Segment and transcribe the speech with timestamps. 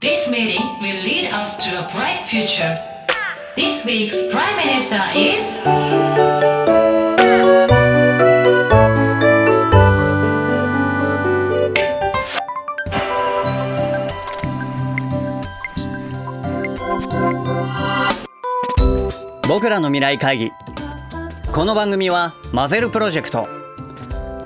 [0.00, 2.78] This meeting will lead us to a bright future.
[3.56, 5.42] This week's Prime Minister is.
[19.48, 20.52] 僕らの未来会議
[21.52, 23.48] この番組はマゼルプロジェクト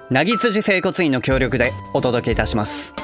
[0.09, 2.95] なぎ辻整骨院の協力でお届けいたします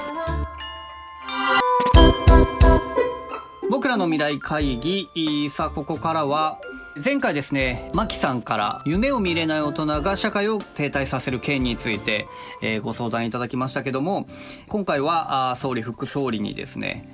[4.09, 5.09] 未来会議。
[5.51, 6.59] さあここからは
[7.03, 12.27] 前回ですねマキさんから夢を見れない大人が社会を停滞させる件について、
[12.61, 14.27] えーご相談いただきましたけども
[14.69, 17.05] 今回はあー総理副総理にですね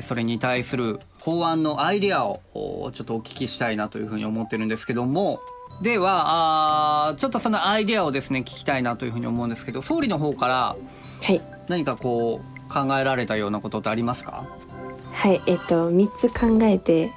[0.00, 5.40] それに対する法案のアイデアをおちょっとお聞きしたいなというふうに思ってるんですけども
[5.82, 10.76] ではあーちょっとそのアイデアをですね聞きたいなというふうに思うんですけど総理の方から
[11.22, 14.32] はい、何かこう考えられたようなことってありますか？
[14.32, 14.69] はい、
[15.28, 17.12] えっと3つ考えて、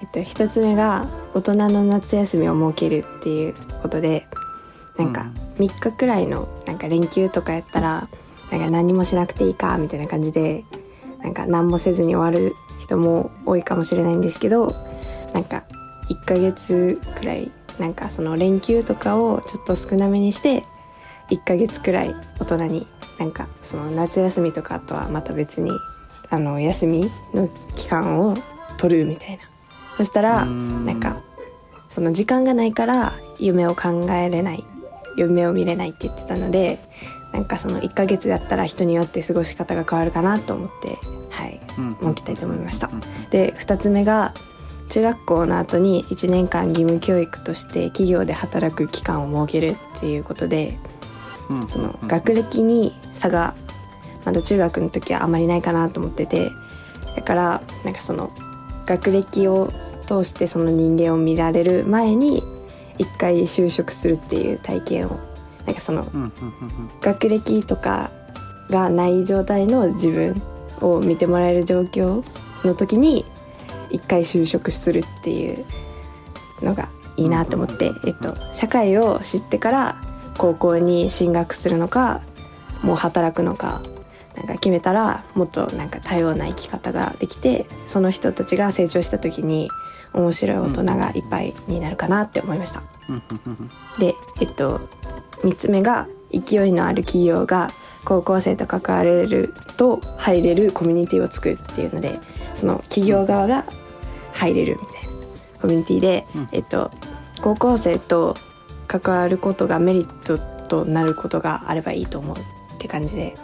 [0.00, 4.26] えっと1つ目が大人の夏休みを設けるっていうことで、
[4.96, 8.08] なんか3日くらいのなんか連休とかやったら
[8.50, 10.64] なんか何もしなくていいかみたいな感じで、
[11.22, 14.74] なんか何もせずに終わる人も多いかもしれないんですけど、
[15.34, 15.64] なんか
[16.08, 20.64] 1ヶ月くらいなんかその連休とかをちょっと少なめにして
[21.30, 22.86] 1ヶ月くらい大人に
[23.18, 25.70] なんかその夏休みとかとはまた別に
[26.30, 28.36] あの休みの期間を
[28.78, 29.42] 取るみたいな。
[29.96, 30.86] そしたらうん。
[30.86, 31.20] なんか
[31.88, 34.64] その時間がないから夢を考えれない。
[35.16, 36.78] 夢を見れないって言ってたので
[37.32, 40.98] なんかその1ヶ月だったら人によって過ごし方が変わるかなと思って
[41.30, 41.60] はい。
[41.78, 41.96] うん。
[42.00, 42.88] 設けたいと思いました。
[42.88, 43.00] うん。
[43.30, 44.34] で2つ目が
[44.88, 50.78] 中学校の後に1年間義務教育として企業で働く期間を設けるっていうことで
[51.48, 51.68] うん。
[51.68, 53.54] その学歴に差が
[54.24, 56.50] まだ中学の時はあまりないかなと思ってて
[57.16, 58.30] だからなんかその
[58.86, 59.72] 学歴を
[60.06, 62.42] 通してその人間を見られる前に
[62.98, 65.20] 一回就職するっていう体験を
[65.66, 66.06] なんかその
[67.00, 68.10] 学歴とか
[68.68, 70.40] がない状態の自分
[70.80, 72.24] を見てもらえる状況
[72.64, 73.24] の時に
[73.90, 75.64] 一回就職するっていう
[76.62, 79.96] のがいいなと思って、えっと、社会を知ってから
[80.38, 82.22] 高校に進学するのか
[82.82, 83.82] もう働くのか
[84.40, 89.70] なんか決めたらもっとなんか多様な生き方ができてその人たちが成長した時に
[90.12, 92.82] 面白い大人がいっぱいになるかなって思いました。
[93.98, 94.80] で、えっと、
[95.42, 97.70] 3つ目が勢いのある企業が
[98.04, 102.18] 高校生と関われると入れるコミュニティを作るっていうので
[102.54, 103.64] その企業側が
[104.32, 105.10] 入れるみたいな
[105.60, 106.48] コミュニティで、うん。
[106.52, 106.90] えっと、
[107.42, 108.36] 高校生と
[108.86, 112.40] 関わることがメリットとなることがあればいいと思うっ
[112.78, 113.34] て感じで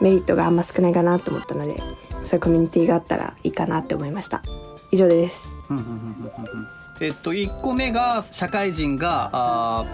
[0.00, 1.76] メリットがあんま少ないかなと思ったので
[2.24, 4.42] そういうコミュニティがあったらいいかなって思いました。
[4.90, 5.58] 以上です。
[5.68, 6.68] うんうんうんうんうん。
[7.00, 9.84] えっと1個目が社会人があ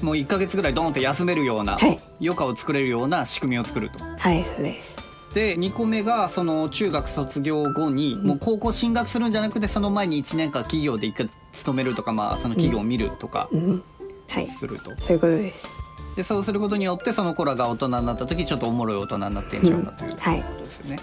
[0.00, 1.98] ーもう1か月ぐらいドーンと休めるような、はい。
[2.20, 3.98] 余暇を作れるような仕組みを作ると。
[4.02, 5.10] はいそうです。
[5.34, 13.82] で2個目がその中学卒業後に、もう高校進学するんじゃなくてその前に1年間企業で一回勤めるとか、まあ、その企業を見るとかうん。
[14.28, 14.46] はい。
[14.46, 15.79] すると、そういうことです
[16.16, 20.42] でそうすることによってその子らが大人になった時ちょっとおもろい大人になってんじゃうかというこはい。
[20.42, 20.96] とですよね。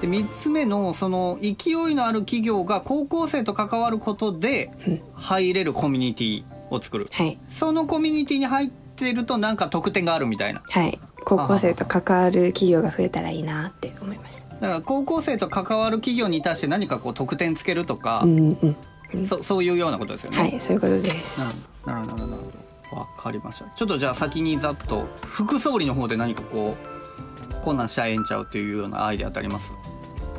[0.00, 5.00] で3つ目のその勢いのある企業が高校生と関わることでうん。
[5.14, 7.06] 入れるコミュニティを作る。
[7.10, 7.38] はい。
[7.48, 10.62] そのコミュニティに入ってるとなんか特典があるみたいな。
[10.68, 10.98] はい。
[11.24, 14.54] 高校生と関わる企業が増えたらいいなって思いました。
[14.56, 18.76] だから高校生と関わる企業に対して何かこう特典つけるとか、うん
[19.12, 19.26] うん。
[19.26, 20.38] そそういうようなことですよね。
[20.38, 21.40] はいそういうことです。
[21.86, 23.66] なるほどなるほどなるほどわかりました。
[23.70, 29.72] ちょっとじゃあ先にざっと副総理の方で何かこうこんなんしちゃええんちゃうっていうようなアイデアってあります？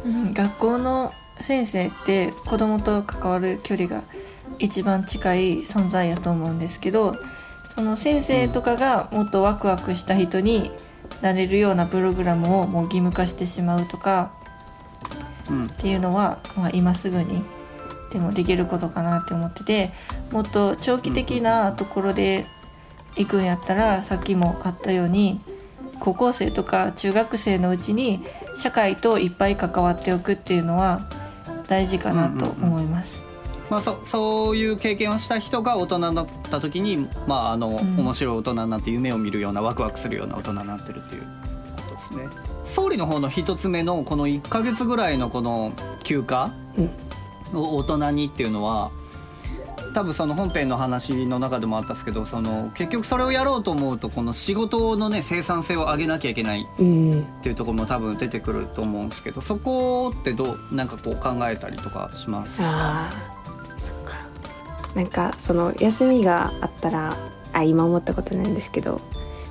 [0.06, 4.04] うん学校の先生って子供と関わる距離が
[4.60, 7.16] 一番近い存在やと思うんですけど
[7.70, 10.72] その先生とかがもっとワクワクした人に
[11.22, 14.32] なれるようなプログラムをもう義務化してしまうとか
[15.50, 15.66] うん。
[15.68, 17.44] っていうのは、まあ、今すぐに
[18.12, 19.92] でもできることかなって思ってて
[20.32, 22.46] もっと長期的なところで
[23.16, 25.42] 行くんやったらさっきもあったように
[26.00, 28.22] 高校生とか中学生のうちに
[28.56, 31.02] 社会といっぱい関わっておくっていうのは
[31.68, 33.26] 大事かなと思います。
[33.70, 41.24] まあ、そそういう経験をした人が大人になった時に、まああのん面白い大人になって夢を見るようなワクワクするような大人になってるっていう
[41.76, 42.30] ことですね。
[42.64, 45.74] 総理の方の一つ目のこの1ヶ月ぐらいのこの
[46.04, 46.90] 休暇うんを
[47.54, 48.92] 大人にっていうのは
[49.94, 62.62] 多分その本編の話の中でもあったんですけどその結局それをやろうと思うとこの仕事のね生産性を上げなきゃいけないっていうところも多分出てくると思うんですけどそこってどうなんかこう考えたりとかします？
[62.64, 63.10] あ
[63.80, 64.18] そっか。
[64.94, 67.16] なんかその休みがあったら
[67.54, 69.02] あ今思ったことなんですけど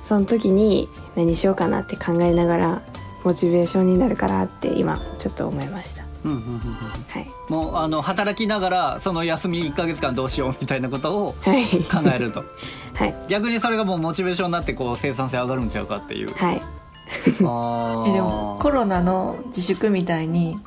[0.05, 2.81] その時に何しようかなって考えながら
[3.25, 6.06] モチベーションになるかなって今ちょっと思いました。
[6.23, 6.61] うんうんうんうん
[7.07, 7.27] はい。
[7.49, 11.63] もうあの働きながらその休み1ヶ月間どうしようみたいなことをはい。
[11.65, 12.43] 考えると。
[12.95, 13.15] はい。
[13.27, 16.33] 逆にそれがもうモチベーションになってこう生産性上がるんちゃうかっていう。
[16.35, 16.61] はい。
[17.45, 20.57] あえでもコロナの自粛みたいに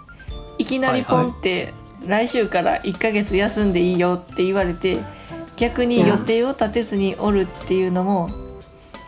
[0.59, 1.75] いきなりポンって
[2.07, 4.99] 来週から1ヶ月休んでいいよって言われて
[5.57, 8.31] 逆に予定を立てずにおるっていうのも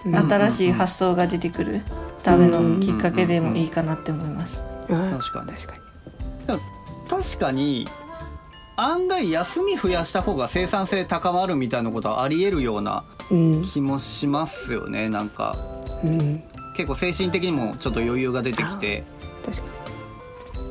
[0.05, 1.83] うん新しい発想が出てくる。
[2.23, 4.62] ためのきっかけでもいいかなって思います。
[4.89, 5.53] うん確かに。
[5.53, 5.81] 確かに
[7.09, 7.87] 確かに
[8.77, 13.65] 案外休み増やした方が生産性高まるみたいなことはありえるようなうん。
[13.65, 15.56] 気もしますよねなんか。
[16.05, 16.43] うん。
[16.77, 19.05] 結構精神的にもちょっと余裕が出てきて。
[19.44, 19.65] 確か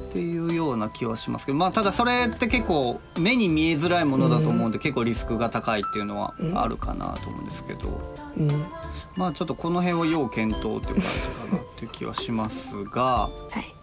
[0.09, 7.88] っていうような気はしますけどまあただそれって結構目に見えづらいものだと思うんで、結構リスクが高いっていうのはあるかなと思うんですけど、
[8.35, 8.65] にうん。
[9.15, 13.03] まあちょっとこの辺を要検討っていう感じかなっていう気はしますが。
[13.03, 13.81] はい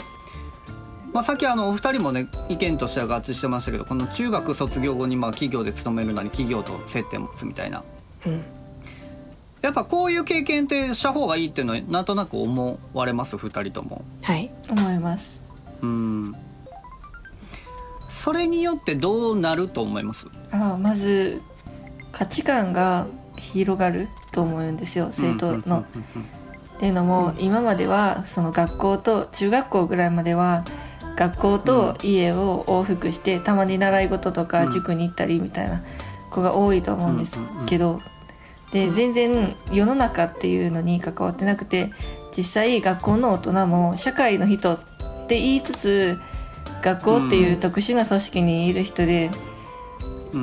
[1.13, 7.83] まあ、さっきあのお二人もね意見としては合致してましたけどこの中学卒業後にまあ企業で勤めるなり企業と接点を持つみたいな。
[8.27, 8.45] うん。
[9.61, 13.37] やっぱこういう経験ってした方がいいっていうのはなんとなく思われます？
[13.37, 14.05] 二人とも。
[14.23, 14.51] はい。
[14.69, 15.43] 思います。
[15.83, 16.35] うん。
[18.09, 20.29] それによってどうなると思います？
[20.53, 21.43] あまず
[22.13, 25.81] 価値観が広がると思うんですよ生徒の。
[25.81, 30.65] っていうのも、今まではその学校と中学校ぐらいまでは
[31.19, 35.83] 学校と家を往復してたまに習い事とか塾に行ったりみたいな
[36.31, 38.01] 子が多いと思うんですけど、
[38.71, 41.91] で全然世の中っていうのに関わってなくて
[42.37, 44.79] 実際学校の大人も社会の人っ
[45.27, 46.19] て言いつつ
[46.83, 49.31] 学校っていう特殊な組織にいる人で、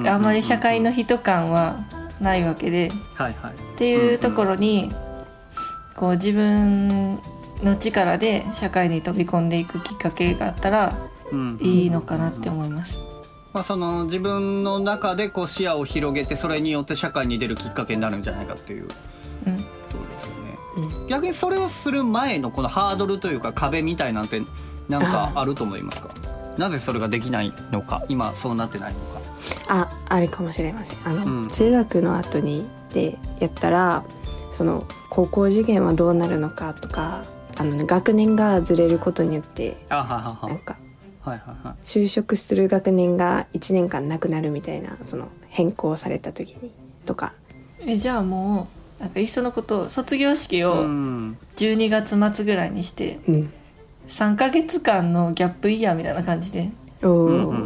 [0.05, 0.21] あん。
[0.21, 1.85] まり社会の人感は
[2.19, 2.87] ないわけで。
[2.89, 4.91] っていうところに、
[5.95, 7.19] こう自分
[7.63, 10.97] の力で社会に飛び込んでいくきっかけがあったら
[11.31, 11.57] うん。
[11.61, 13.03] いいのかなって思います。
[13.53, 18.83] まあ、その自分の中でこう視野を広げてそれによって社会に出るきっかけになるんじゃないかっていう。
[18.83, 18.95] うん、そう
[19.47, 19.63] で
[20.19, 24.41] すよね、逆にそれをする前のこのハードルというか壁みたいなんて
[24.89, 26.09] なんかあると思いますか？
[26.57, 28.03] なぜそれができないのか？
[28.09, 29.19] 今そうなってないのか？
[29.69, 31.07] ああるかもしれません。
[31.07, 31.49] あの、うん。
[31.49, 34.03] 中学の後にでやったら
[34.51, 37.23] その高校受験はどうなるのかとか
[37.57, 40.49] あの学年がずれることによってあははは。
[40.49, 40.77] なんか
[41.21, 41.75] はいはいはい。
[41.85, 46.71] 就職する学年が1年間なくなるみたいなその変更された時に
[47.05, 47.33] とか。
[47.79, 48.67] えじゃあも
[48.99, 51.37] うなんかいっそのこと卒業式をうん。
[51.55, 53.53] 12月末ぐらいにしてうん。
[54.07, 56.69] 3ヶ月間のギャップイヤーみたいな感じで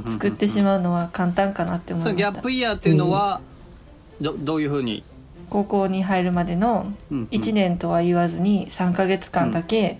[0.05, 2.31] 作ってしまうのは簡単かなって思いました。
[2.31, 3.41] ギャップイヤーっていうのは、
[4.21, 5.03] どどういうふうに、
[5.49, 7.27] 高校に入るまでのうんうん。
[7.31, 9.99] 1年とは言わずに3ヶ月間だけ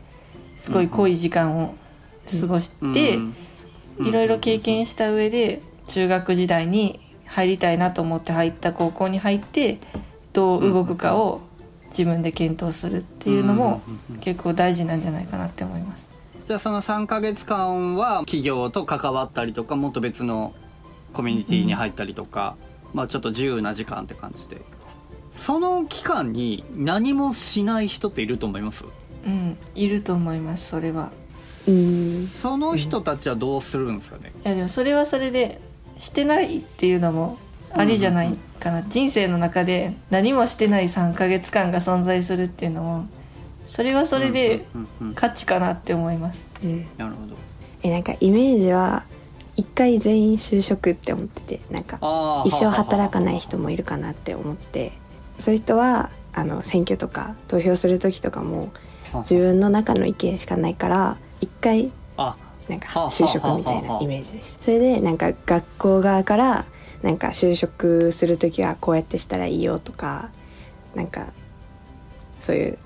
[0.56, 1.76] すごい濃い時間を
[2.42, 3.36] 過ごして、うん
[4.00, 9.78] いろいろ経験した上で中学時代に入りたいなと思って入った高校に入って
[10.32, 11.42] どう動くかを
[11.88, 13.82] 自分で検討するっていうのも
[14.22, 16.10] 結構大事なんじゃないかなって思います。
[16.48, 20.54] じゃあその3ヶ月間は企業と関わったりとかもっと別の
[21.14, 22.56] コミュニティに入ったりとか、
[22.94, 24.62] まあちょっと自由な時間って感じで
[25.32, 28.84] その期間に何もしない人っていると思います？
[29.26, 31.12] うん、いると思いますそれは。
[31.68, 32.26] うん。
[32.26, 35.60] その人たちはどうするんですかね、いやでもそれはそれで
[35.98, 37.38] してないっていうのも
[37.72, 43.08] ありじゃないかな、人生の中で何もしてない3ヶ月間が存在するっていうのも
[43.66, 46.50] それはそれでうんうんうん価値かなって思います。
[46.64, 46.88] うん。
[46.98, 47.36] なるほど。
[47.84, 49.04] えなんかイメージは
[49.56, 51.98] 一回全員就職って思っててなんか
[52.46, 54.94] 一生働かないは人もいるかなって思って
[55.40, 58.72] そういう人はあの選挙とか投票する時とかも
[59.22, 62.36] 自分の中の意見しかないから一回あ
[62.68, 64.60] なんか就職みたいなイメージです。
[64.62, 66.66] それでなんか学校側から
[67.02, 70.30] なんか就職する時はこうやってしたらいいよとか
[70.96, 71.34] なんか
[72.40, 72.78] そういう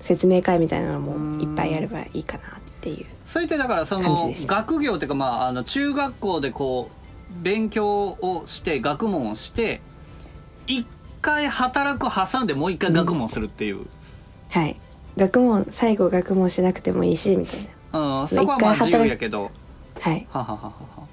[0.00, 9.80] 説明会みたいなのもいっぱいやればいいかなっていうそれってだからその学業っていうかまああの中学校でこう勉強をして学問をして
[10.66, 10.86] 一
[11.20, 13.86] 回働く挟んでもう一回学問するっていう、
[14.50, 14.76] はい。
[15.16, 17.60] 学問最後学問しなくてもいいしみたい
[17.92, 18.20] な。
[18.22, 19.50] うん、そこはまあ自由やけど。
[20.00, 20.26] はい。
[20.30, 20.72] はははは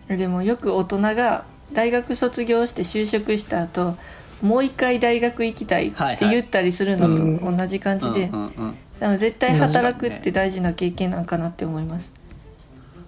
[0.10, 0.16] は。
[0.16, 3.98] でもよく大人が大学卒業して就職した後
[4.42, 8.76] もう一回大学行きたいって言ったりするのと同じ感じで、うんうんうん。
[9.00, 12.14] 多分絶対働くって大事な経験なんかなって思います。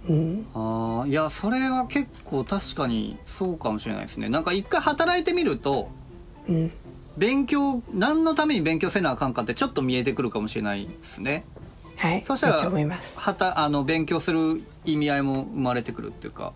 [0.10, 0.46] うん。
[0.54, 4.28] あーいやそれは結構確かにそうかもしれないですね。
[4.28, 5.90] なんか一回働いてみると
[6.48, 6.72] うん
[7.20, 11.46] 勉強何のために勉強せなあかんかってちょっと見えてくるかもしれないですね。
[11.98, 16.54] はいそしたらはたあの勉強する意味合いも生まれてくるっていうか。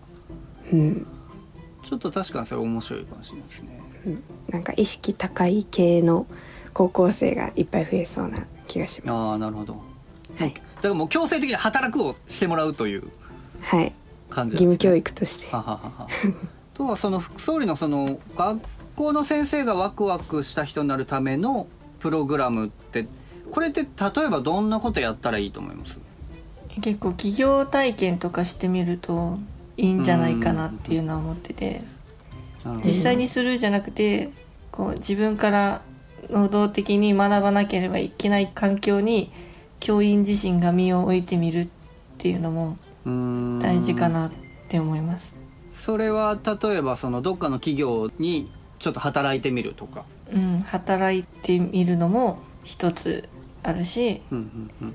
[0.72, 1.06] うん。
[1.82, 3.80] ちょっと確かにそれ面白いかもしれないですね。
[4.48, 6.26] なんか意識高い系の
[6.72, 9.82] 高校生がいっぱい増えそうな気がしあまあなるほど。
[10.34, 10.54] すはい。
[10.54, 13.10] だからもう強制的に働くをしてもらうという
[13.60, 13.92] はい。
[14.30, 14.78] 感じなんですね。
[14.78, 15.54] 義務教育として。
[15.54, 16.08] はははは。
[16.72, 18.60] とはその副総理のその学
[18.96, 21.66] 校の先生がワクワクした人になるための
[22.00, 23.06] プログラムって
[23.50, 23.88] これって例
[24.26, 25.98] えばどんなことやったらいいと思います？
[26.80, 29.38] 結構企業体験とかしてみると
[29.76, 31.82] いいんじゃないかなっていうのは思ってて。
[32.82, 34.30] 実際にするじゃなくて
[34.70, 35.82] こう自分から
[36.30, 39.30] 能動的に学ばなければいけない環境に
[39.80, 41.68] 教員自身が身を置いてみるっ
[42.16, 42.78] ていうのも
[43.60, 44.32] 大事かなっ
[44.70, 45.36] て思います。
[45.74, 48.50] それは例えばそのどっかの企業に
[48.84, 50.04] ちょっと働いてみるとか。
[50.30, 53.26] うん、働いてみるのも一つ
[53.62, 54.94] あるしうんうんうん。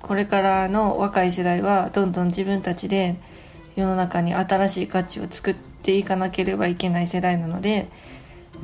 [0.00, 3.14] これからの若い世代はどんどん自分たちで
[3.76, 7.88] 世の中に新しい価値を作っていかなければいけない世代なので、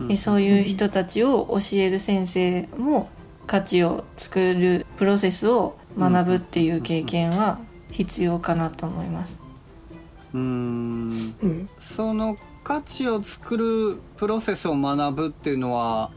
[0.08, 3.10] でそういう人たちを教える先生も
[3.46, 7.60] 価値を作るプロセスを学ぶっていう経験は
[7.92, 9.40] 必要かなと思います。
[10.34, 11.34] うーん。
[11.42, 11.68] うん。
[11.78, 16.10] その価値を作るプロセスを学ぶっていうのは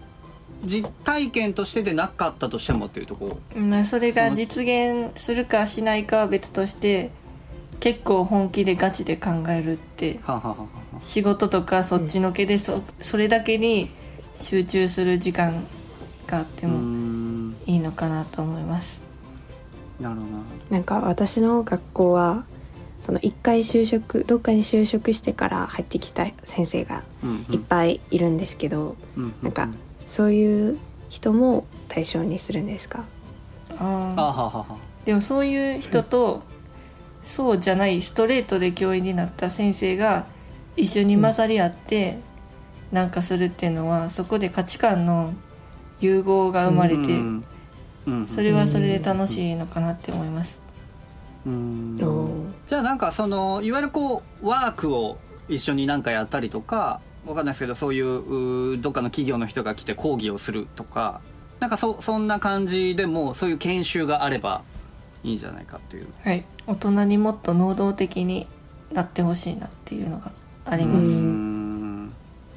[0.64, 3.40] 実体験としてでなかったとしてもっていうとこ？
[3.56, 7.12] ろまあ、それが実現するかしないかは別として
[7.80, 10.68] 結構本気でガチで考えるってははははは
[11.02, 13.90] 仕事とかそっちのけでそそれだけに
[14.36, 15.66] 集中する時間
[16.28, 17.56] があってもん。
[17.66, 19.04] いいのかなと思います。
[20.00, 20.28] なるほど。
[20.70, 22.46] なんか私の学校は
[23.06, 27.04] その一回就職どっかに就職してから入ってきた先生が
[27.52, 29.70] いっぱいいるんですけど、うんなんか
[30.08, 33.06] そういう人も対象にするんですか？
[33.78, 34.20] あー。
[34.20, 34.66] あははは
[35.06, 36.42] でもそういう人と
[37.24, 40.26] そうじゃないストレートで教員になった先生が
[40.76, 42.18] 一緒に混ざり合って
[42.92, 45.34] なんかするっていうのはそこで価値観の
[46.02, 47.46] 融合が生まれてうん
[48.08, 48.28] うん。
[48.28, 50.65] それはそれで楽しいのかなって思います。
[51.46, 61.22] うんじゃあなんかそのいわゆるこうワークを一緒になんかやったりとかわかんないですけどそういうどっかの企業の人が来て講義をするとか
[61.60, 64.64] なんかそそんな感じでもそういう研修があれば
[65.24, 66.08] いいんじゃないかっていう。
[66.24, 68.48] はい、大人にもっと能動的に
[68.92, 70.32] なってほしいなっていうのが
[70.66, 71.22] あります。
[71.22, 72.14] うん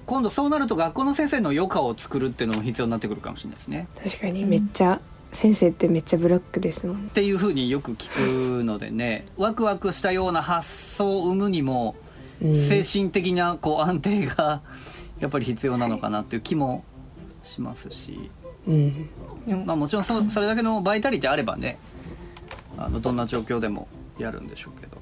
[0.07, 3.88] 今度そうなると学校の先生の余暇を作るっていうのも必要になってくるかもしれないですね。
[4.02, 5.00] 確かにめっちゃ、
[5.33, 6.97] 先生ってめっちゃブロックですもん。
[6.97, 11.97] っていうふうによく聞くのでねワクワクしたような発想を生むにも
[12.43, 14.63] うん精神的なこう安定が
[15.21, 16.85] やっぱり必要なのかなっていう気も
[17.43, 18.31] しますし、
[18.67, 19.09] うん。
[19.47, 21.79] でもまあ、もちろんそそれだけのバイタリティあればね
[22.77, 24.99] あのどんな状況でもやるんでしょうけど。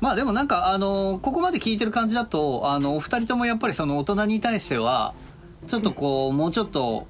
[0.00, 5.14] まあでもなんかあのここまで聞いてる感じだとあのお二人ともやっぱりその大人に対しては
[5.66, 7.06] ちょっとこうもうちょっと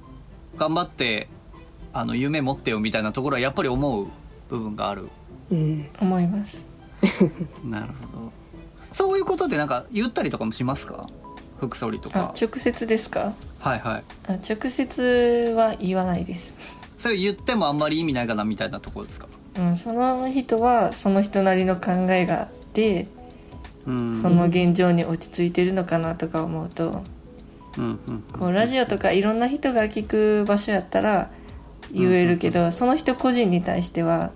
[0.55, 1.27] 頑張って
[1.97, 4.07] あの夢持ってよみたいなところはやっぱり思う
[4.49, 5.07] 部分がある。
[5.49, 5.87] うん。
[6.01, 6.69] 思います。
[7.63, 8.31] なるほど。
[8.91, 11.07] そういうことでなんか言ったりとかもしますか？
[11.61, 12.19] 副総理とか。
[12.19, 13.31] あ直接ですか？
[13.59, 14.03] はいはい。
[14.27, 16.53] あ直接は言わないです。
[16.97, 19.27] それ言ってもあんまり意味ないかなみたいなところですか？
[19.57, 23.07] うん、その人はその人なりの考えがあって
[23.87, 24.15] うん。
[24.17, 27.03] その現状に落ち着いてるのかなとか思うと。
[27.77, 28.23] うんうん。
[28.37, 31.29] こうラジオとかいろんな人が聞く場所やったら
[31.91, 34.31] 言えるけどその人個人に対しては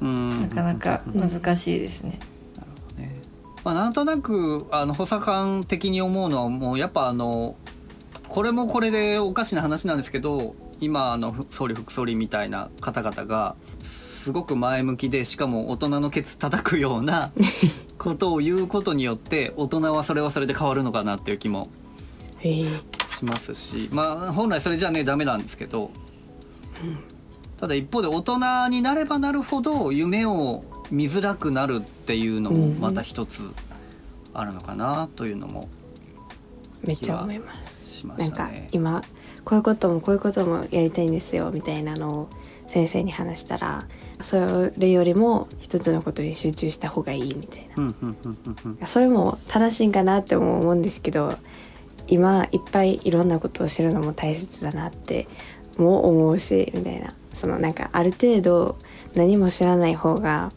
[0.00, 2.18] うんなかなか難しいですね。
[2.96, 3.20] ね。
[3.64, 7.56] まあ、なんとなくあの補佐官的に思うのはもうやっぱあの
[8.28, 17.32] これもこれでおかしな話なんですけど今あの総理副総理みたいな方々がすごく前向きでしかも大人のケツ叩くような
[17.98, 21.68] ことを言うことによって大人はそれはそれで変わるのかなっていう気も
[22.42, 25.90] しますしまあ本来それじゃねダメなんですけど、
[27.58, 33.42] ただ一方で大人になればなるほど夢を見づらくなるっていうのもまた一つ
[34.32, 35.68] あるのかなというのも
[36.84, 38.06] めっちゃ思います。
[38.06, 38.50] なんか。
[38.70, 39.02] 今
[39.44, 42.28] こういうこともこういうこともやりたいんですよみたいなのを
[42.66, 43.86] 先生に話したら
[44.20, 48.86] それよりも一つのことに集中した方がいいみたいな。
[48.86, 51.32] それも正しいんかなっても思うんですけど
[52.06, 55.26] 今いっぱいいろんなことを知るのも大切だなって
[55.78, 57.14] も思うしみたいな。
[57.32, 58.76] そのなんかある程度
[59.14, 60.52] 何も知らない方が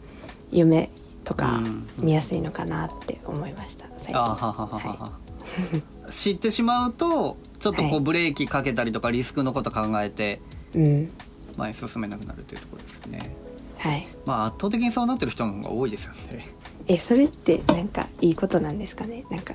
[0.50, 0.90] 夢
[1.24, 5.82] とかうん見やすいのかなって思いました最近。
[6.10, 7.96] 知ってしまうとちょっとこはい。
[7.98, 10.40] うブレーキかけたりとかリスクのこと考えて
[10.74, 13.34] 前に進めなくなるというところですね。
[13.78, 14.06] はい。
[14.26, 16.48] まあ圧倒的にそうなってる人の方が多いですよね。
[16.88, 19.24] えそれってなんかいいことなんですかね？
[19.30, 19.54] なんか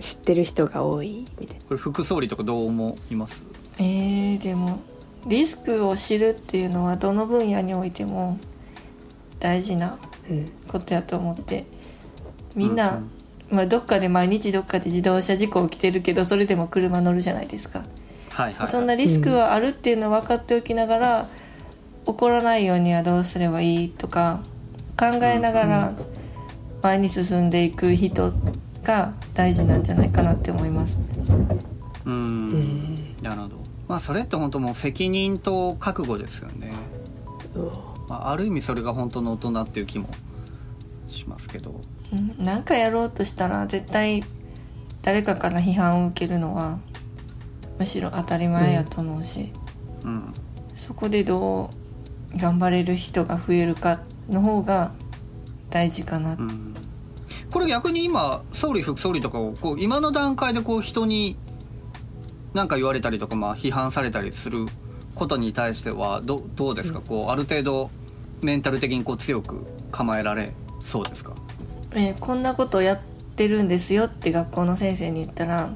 [0.00, 1.62] 知ってる人が多いみたいな。
[1.62, 3.44] これ副総理とかどう思います？
[3.78, 4.80] えー、でも
[5.26, 8.38] リスクを知るっていうのはどの分野においても
[9.40, 10.50] 大事なうん。
[10.66, 11.66] ことやと思って
[12.54, 13.10] みんな、うん
[13.50, 17.88] まあ、どっかで毎日どっかで自動車事故起きてるけどそれでも車乗るじゃないですか、はい
[18.46, 21.28] はい、はい、そんなリスクはあるっていうのは分かっておきながら、
[22.06, 24.40] 起こらないようにはどうすればいいとか
[24.98, 25.92] 考えながら
[26.82, 28.32] 前に進んでいく人
[28.82, 31.00] が大事なんじゃないかなって思います。
[32.04, 33.16] うーん。
[33.22, 36.72] なるほどまあそれって本当もう責任と覚悟ですよね、
[38.08, 40.08] まあ、ある意味それが本当の大人っていう気も
[41.08, 41.80] しますけど。
[42.12, 42.44] うん。
[42.44, 44.24] なんかやろうとしたら絶対
[45.02, 46.80] 誰かから批判を受けるのは
[47.78, 49.52] むしろ当たり前やと思うし、
[50.04, 50.34] うん
[50.74, 51.70] そこでど
[52.34, 54.92] う頑張れる人が増えるかの方が
[55.70, 56.74] 大事かな、うん。
[57.50, 61.38] これ逆に今総理副総理とかをこう今の段階でこう人に
[62.56, 64.66] 何か言われたりとかまあ批判されたりする
[65.14, 67.90] ことに対してはどどうですか、こうある程度
[68.42, 71.34] メンタル的にこう強く構えられそうですか？
[71.92, 73.00] えーこんなことやっ
[73.36, 75.70] てるんですよって学校の先生に言ったら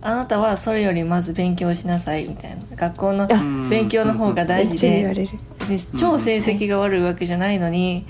[0.00, 2.62] あなたはそれよりまず勉強しなさいみたいな。
[2.76, 3.68] 学校のん。
[3.68, 5.26] 勉強の方が大事で
[5.96, 8.06] 超成績が悪いわけじゃないのに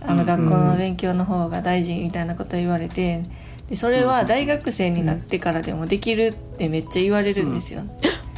[0.00, 0.26] あのうん。
[0.26, 3.22] 学校の勉強の方が大事みたいなこと言われて
[3.68, 7.82] でそれは大学生になってからでもできるってめっちゃ言われるんですよ。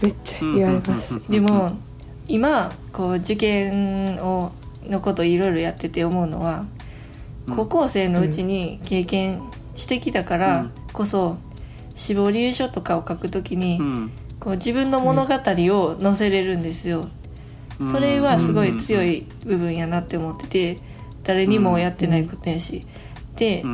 [0.02, 1.20] めっちゃ言われます。
[1.30, 1.78] でも
[2.26, 4.52] 今こう受験を
[4.84, 6.66] のこといろいろやってて思うのは
[7.46, 7.56] うん。
[7.56, 9.40] 高校生のうちに経験
[9.76, 11.38] してきたからこそ
[11.94, 14.10] 死亡理由書とかを書くときにうん。
[14.40, 17.08] こう自分の物語を載せれるんですよ。
[17.80, 20.78] それはすごい強い部分やなって思ってて
[21.22, 22.84] 誰にもやってないことやし。
[23.36, 23.64] で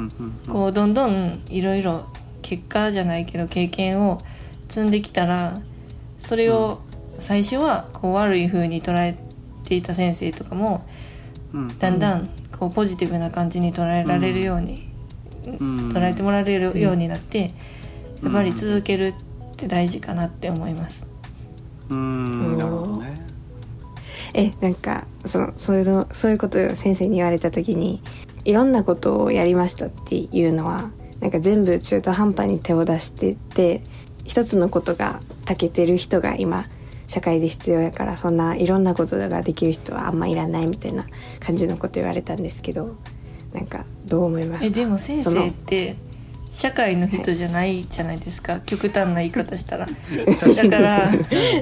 [0.47, 2.05] こうどんどんいろいろ
[2.43, 4.21] 結果じゃないけど経験を
[4.69, 5.61] 積んできたら
[6.19, 6.81] それを
[7.19, 9.17] 最初はこう悪い風に捉え
[9.65, 10.87] ていた先生とかも
[11.55, 11.79] うん。
[11.79, 14.89] だんだんこうポジティブな感じに捉えられるように、
[15.47, 15.89] うん。
[15.91, 17.53] 捉えてもらえるようになって、
[18.23, 19.15] やっぱり続けるっ
[19.57, 21.07] て大事かなって思います。
[21.89, 22.59] うん。
[22.59, 23.25] なるほどね。
[24.35, 28.03] えなんかそのそういうのそういうことを先生に言われた時に
[28.45, 33.83] いろんなことをやりましたっていうのはなんか全部中途半端に手を出してて
[34.25, 36.67] 一つのことが長けてる人が今
[37.07, 41.05] 社会で必要やからそんないろんなことができる人はあんまいらないみたいな
[41.41, 42.97] 感じのこと言われたんですけど
[43.53, 44.61] なんかどう思います？
[44.61, 45.97] かえでも先生って
[46.51, 48.61] 社会の人じゃないじゃないですか。
[48.61, 49.87] 極端な言い方したら。
[50.57, 51.11] だから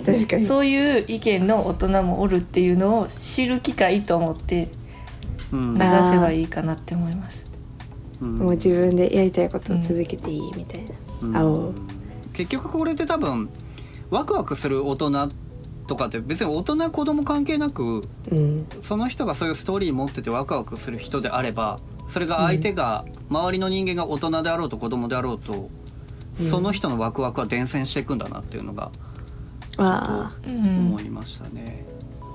[0.05, 0.43] 確かに。
[0.45, 4.69] そういう意見の大人もおるっていうのを知る機会と思って
[5.51, 5.75] うん。
[5.75, 7.47] 流せばいいかなって思います。
[8.21, 8.39] うん。
[8.39, 10.85] もう自分でやりたいことを続けていいみたい
[11.23, 11.73] な、あお
[12.33, 13.49] 結局これって多分
[14.11, 15.29] ワクワクする大人
[15.87, 18.67] とかって別に大人子供関係なくうん。
[18.83, 25.71] その人がそういうストーリー持っててワクワクする人であればそれが相手が、周りの人間が大人であろうと子供であろうと、
[26.39, 26.51] うん。
[26.51, 28.91] その人のワクワクは伝染していくんだなっていうのが
[29.79, 30.35] ああ。
[30.47, 31.87] うん思いましたね。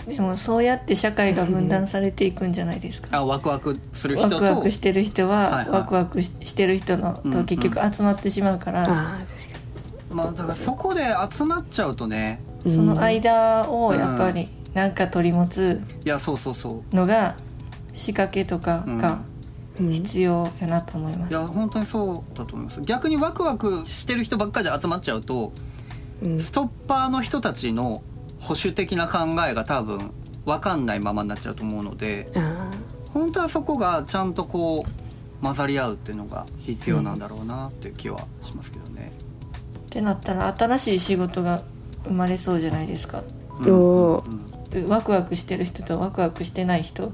[0.08, 3.10] でもそうやって社会が分断されていくんじゃないですか。
[3.18, 5.70] あワクワクする人とワクワクしてる人はいははい。
[5.70, 9.67] ワクワクししてる人のうんと結局集まってしまうから、ああ確か
[10.12, 16.96] まあだからそこで集まっちゃうとねにその間をやっぱりなんか取り持ついやそうそうそう。
[16.96, 17.36] のが
[17.94, 19.22] 仕掛けとかが
[19.80, 19.92] うん。
[19.92, 21.32] 必要やなと思います。
[21.32, 22.82] いや本当にそうだと思います。
[22.82, 25.52] 逆にワクワクしてる人ばっかりで集まっちゃうと
[26.24, 26.40] うん。
[26.40, 28.02] ストッパーの人たちの
[28.40, 30.12] 保守的な考えが多分
[30.46, 32.72] 分かんないままになっちゃうと思うのであ
[33.14, 39.12] 本当はそこがちゃんとこう混ざり合うっていうのが必要なんだろうなっていう気はしますけどね。
[39.98, 41.64] ってなったら新しい仕事が
[42.04, 43.24] 生まれそうじゃないですか。
[43.62, 44.32] ーおー。
[44.32, 44.48] うん
[44.88, 47.14] ワクワクしてる人とワクワクしてない人？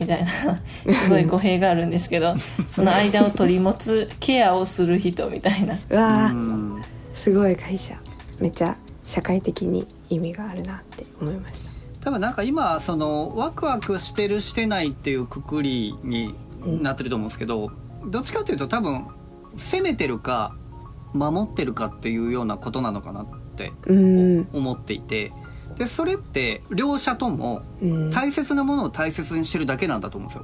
[0.00, 0.30] みたいな。
[0.92, 2.34] すごい語弊があるんですけど。
[2.68, 5.78] その間を取り持つケアをする人みたいな。
[5.88, 6.34] うわ
[7.12, 7.96] すごい会社。
[8.40, 11.70] めっちゃ社会的に意味があるなって思いました。
[12.00, 16.34] 多分なんか今そのワクワクしてるしてないっていうくくりに
[16.64, 17.70] なってると思うんですけど、
[18.08, 19.06] どっちかっていうと多分
[19.56, 20.56] 攻めてるか
[21.16, 23.26] 守ってるかっていうようなことなのかなっ
[23.56, 24.48] てうん。
[24.52, 25.32] 思っていて。
[25.76, 28.10] でそれって両者ともうん。
[28.10, 30.40] 大切なものを大切にしてるだけなんだと思うんで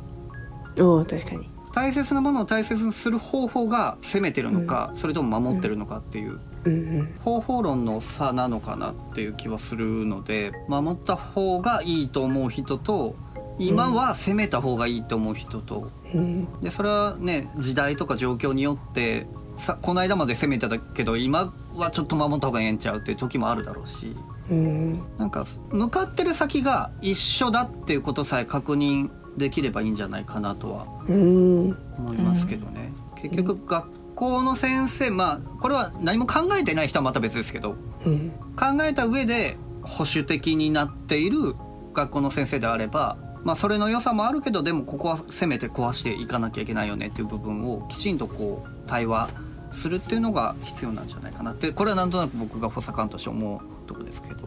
[0.77, 0.87] すよ。
[0.97, 1.49] おお確かに。
[1.73, 6.39] 大切なものを大切にする方法が攻めてるのか、それとも守ってるのかっていう。
[6.65, 6.73] うん。
[6.73, 13.17] うん方法論の差なのかなっていう気はするので守った方がいいと思う人と
[13.59, 15.91] 今は攻めた方がいいと思う人と。
[16.15, 16.61] うん。
[16.63, 19.27] でそれはね時代とか状況によって
[19.63, 24.15] さこの間まで攻めてたけど今はちょっと守った方がええんちゃうっていう時もあるだろうし。
[24.51, 25.03] うん。
[25.19, 31.77] なんか向かってる先が一緒だっていうことさえ確認できればいいんじゃないかなとはうん。
[31.97, 38.31] 思いますけどね、結局学校の先生まあこれは何も考えてない人はまた別ですけどうん。
[38.57, 41.55] 考えた上で保守的になっている
[41.95, 49.29] 学校の先生であれば、まあ、それの良さもあるけどでもここはせめて壊していかなきゃいけないよねっていう部分をきちんとこう対話
[49.73, 54.43] するっていうのが必要なんじゃないかなってこれはなんとなく僕が補佐官として思うとこですけど。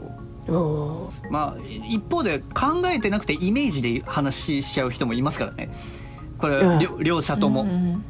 [1.31, 5.69] まあ一方で考えてなくてイメージで話しちゃう人もいますからね。
[6.37, 6.79] これうん。
[6.79, 8.03] 両両者とも、うんうん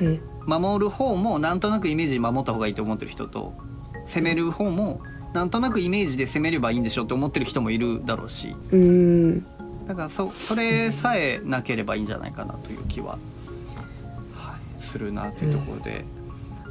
[0.00, 0.20] うん。
[0.46, 3.54] 守る方もなんとなくイメージで守った方がいいと思ってる人と
[4.04, 5.00] 攻める方も
[5.32, 8.56] なんとなくイメージで攻めればいいんでしょって思ってる人もいるだろうし。
[8.72, 9.40] うん。
[9.86, 13.18] だからそそれさえなければいいんじゃないかなという気は、
[14.34, 16.04] はい、するなというところで。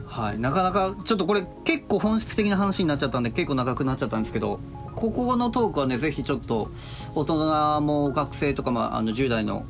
[0.07, 4.59] はい、なかなかちょっとこれ結構本質的な話になっちゃったんで結構長くなっちゃったんですけど
[4.95, 6.69] ここのトークはねぜひちょっと
[7.15, 9.65] 大人も学生とか、まあ、あの10代の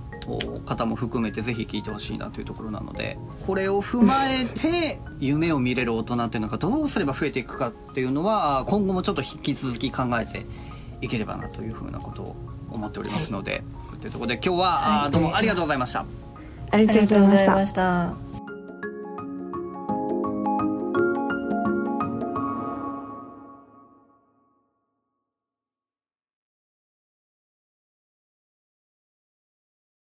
[0.66, 10.46] 方も含めてぜひ聞いてほしいなというところなのでこれを踏まえて夢を見れる大人っていうのがどうすれば増えていくかっていうのは今後もちょっと引き続き考えて
[11.02, 12.36] いければなというふうなことを
[12.72, 13.64] 思っておりますので、
[14.02, 16.06] というところで今日は、どうもありがとうございました。
[16.72, 18.25] ありがとうございましたありがとうございました。